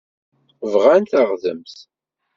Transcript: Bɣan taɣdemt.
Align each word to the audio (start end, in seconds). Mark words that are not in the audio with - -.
Bɣan 0.71 1.03
taɣdemt. 1.09 1.77